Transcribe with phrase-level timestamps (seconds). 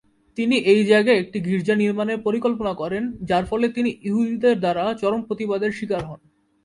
[0.37, 5.67] তিনি এই জায়গায় একটি গির্জা নির্মাণের পরিকল্পনা করেন যার ফলে তিনি ইহুদিদের দ্বারা চরম প্রতিবাদে
[5.71, 6.19] শিকার হন।